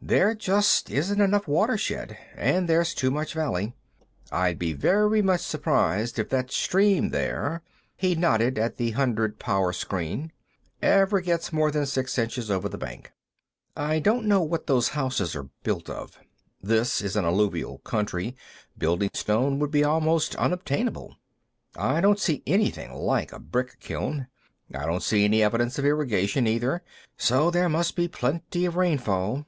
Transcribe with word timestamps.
"There 0.00 0.36
just 0.36 0.88
isn't 0.88 1.20
enough 1.20 1.48
watershed, 1.48 2.16
and 2.36 2.68
there's 2.68 2.94
too 2.94 3.10
much 3.10 3.34
valley. 3.34 3.74
I'll 4.30 4.54
be 4.54 4.72
very 4.72 5.20
much 5.20 5.40
surprised 5.40 6.16
if 6.16 6.28
that 6.28 6.52
stream, 6.52 7.08
there" 7.08 7.62
he 7.96 8.14
nodded 8.14 8.56
at 8.56 8.76
the 8.76 8.92
hundred 8.92 9.40
power 9.40 9.72
screen 9.72 10.30
"ever 10.80 11.20
gets 11.20 11.52
more 11.52 11.72
than 11.72 11.86
six 11.86 12.16
inches 12.18 12.52
over 12.52 12.68
the 12.68 12.78
bank." 12.78 13.10
"I 13.76 13.98
don't 13.98 14.26
know 14.26 14.42
what 14.42 14.68
those 14.68 14.90
houses 14.90 15.34
are 15.34 15.50
built 15.64 15.90
of. 15.90 16.20
This 16.62 17.02
is 17.02 17.16
all 17.16 17.24
alluvial 17.26 17.78
country; 17.78 18.36
building 18.78 19.10
stone 19.12 19.58
would 19.58 19.72
be 19.72 19.82
almost 19.82 20.36
unobtainable. 20.36 21.16
I 21.76 22.00
don't 22.00 22.20
see 22.20 22.44
anything 22.46 22.94
like 22.94 23.32
a 23.32 23.40
brick 23.40 23.80
kiln. 23.80 24.28
I 24.72 24.86
don't 24.86 25.02
see 25.02 25.24
any 25.24 25.42
evidence 25.42 25.80
of 25.80 25.84
irrigation, 25.84 26.46
either, 26.46 26.84
so 27.18 27.50
there 27.50 27.68
must 27.68 27.96
be 27.96 28.06
plenty 28.06 28.64
of 28.66 28.76
rainfall. 28.76 29.46